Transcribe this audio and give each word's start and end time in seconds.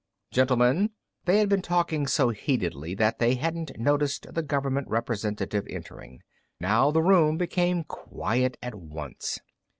"Gentlemen" 0.31 0.93
They 1.25 1.37
had 1.37 1.47
been 1.47 1.61
talking 1.61 2.07
so 2.07 2.29
heatedly 2.29 2.95
that 2.95 3.19
they 3.19 3.35
hadn't 3.35 3.77
noticed 3.77 4.25
the 4.33 4.41
government 4.41 4.87
representative 4.87 5.67
entering. 5.69 6.23
Now 6.59 6.89
the 6.89 7.03
room 7.03 7.37
became 7.37 7.83
quiet 7.83 8.57
at 8.63 8.73
once. 8.73 9.37